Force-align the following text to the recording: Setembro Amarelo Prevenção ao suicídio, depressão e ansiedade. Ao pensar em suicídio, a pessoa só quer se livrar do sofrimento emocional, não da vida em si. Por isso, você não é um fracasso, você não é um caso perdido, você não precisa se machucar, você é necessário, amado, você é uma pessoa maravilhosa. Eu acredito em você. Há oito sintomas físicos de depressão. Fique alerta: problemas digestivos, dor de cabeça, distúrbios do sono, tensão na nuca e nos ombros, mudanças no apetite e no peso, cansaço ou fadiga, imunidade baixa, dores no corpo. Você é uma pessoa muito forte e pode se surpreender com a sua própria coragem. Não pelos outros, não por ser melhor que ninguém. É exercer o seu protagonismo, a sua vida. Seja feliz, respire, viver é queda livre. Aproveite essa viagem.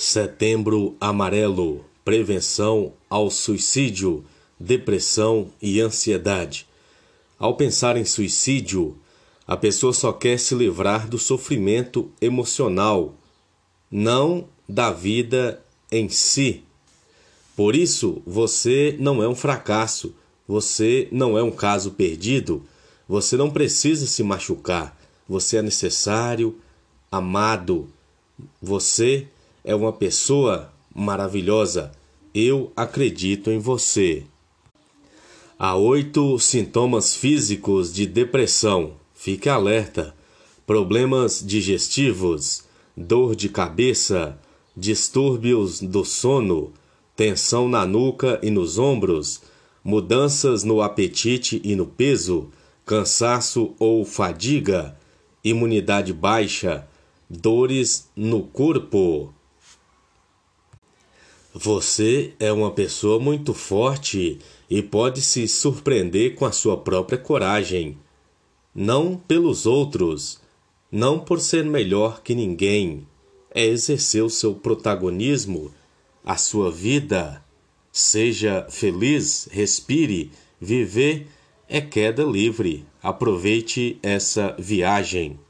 Setembro 0.00 0.96
Amarelo 1.00 1.84
Prevenção 2.04 2.92
ao 3.10 3.32
suicídio, 3.32 4.24
depressão 4.58 5.50
e 5.60 5.80
ansiedade. 5.80 6.68
Ao 7.36 7.56
pensar 7.56 7.96
em 7.96 8.04
suicídio, 8.04 8.96
a 9.44 9.56
pessoa 9.56 9.92
só 9.92 10.12
quer 10.12 10.38
se 10.38 10.54
livrar 10.54 11.08
do 11.08 11.18
sofrimento 11.18 12.12
emocional, 12.20 13.12
não 13.90 14.46
da 14.68 14.92
vida 14.92 15.60
em 15.90 16.08
si. 16.08 16.62
Por 17.56 17.74
isso, 17.74 18.22
você 18.24 18.96
não 19.00 19.20
é 19.20 19.26
um 19.26 19.34
fracasso, 19.34 20.14
você 20.46 21.08
não 21.10 21.36
é 21.36 21.42
um 21.42 21.50
caso 21.50 21.90
perdido, 21.90 22.62
você 23.08 23.36
não 23.36 23.50
precisa 23.50 24.06
se 24.06 24.22
machucar, 24.22 24.96
você 25.28 25.56
é 25.56 25.62
necessário, 25.62 26.56
amado, 27.10 27.88
você 28.62 29.26
é 29.26 29.37
uma 29.74 29.92
pessoa 29.92 30.72
maravilhosa. 30.94 31.92
Eu 32.34 32.72
acredito 32.76 33.50
em 33.50 33.58
você. 33.58 34.24
Há 35.58 35.74
oito 35.76 36.38
sintomas 36.38 37.16
físicos 37.16 37.92
de 37.92 38.06
depressão. 38.06 38.92
Fique 39.14 39.48
alerta: 39.48 40.14
problemas 40.66 41.42
digestivos, 41.44 42.64
dor 42.96 43.34
de 43.34 43.48
cabeça, 43.48 44.38
distúrbios 44.76 45.80
do 45.80 46.04
sono, 46.04 46.72
tensão 47.16 47.68
na 47.68 47.84
nuca 47.84 48.38
e 48.42 48.50
nos 48.50 48.78
ombros, 48.78 49.40
mudanças 49.82 50.62
no 50.62 50.80
apetite 50.80 51.60
e 51.64 51.74
no 51.74 51.86
peso, 51.86 52.50
cansaço 52.86 53.74
ou 53.78 54.04
fadiga, 54.04 54.96
imunidade 55.42 56.12
baixa, 56.12 56.86
dores 57.28 58.08
no 58.14 58.42
corpo. 58.44 59.34
Você 61.60 62.34
é 62.38 62.52
uma 62.52 62.70
pessoa 62.70 63.18
muito 63.18 63.52
forte 63.52 64.38
e 64.70 64.80
pode 64.80 65.20
se 65.20 65.48
surpreender 65.48 66.36
com 66.36 66.44
a 66.44 66.52
sua 66.52 66.76
própria 66.76 67.18
coragem. 67.18 67.98
Não 68.72 69.16
pelos 69.16 69.66
outros, 69.66 70.40
não 70.88 71.18
por 71.18 71.40
ser 71.40 71.64
melhor 71.64 72.22
que 72.22 72.32
ninguém. 72.32 73.08
É 73.52 73.64
exercer 73.64 74.22
o 74.22 74.30
seu 74.30 74.54
protagonismo, 74.54 75.74
a 76.24 76.36
sua 76.36 76.70
vida. 76.70 77.44
Seja 77.90 78.64
feliz, 78.70 79.48
respire, 79.50 80.30
viver 80.60 81.26
é 81.68 81.80
queda 81.80 82.22
livre. 82.22 82.86
Aproveite 83.02 83.98
essa 84.00 84.54
viagem. 84.60 85.40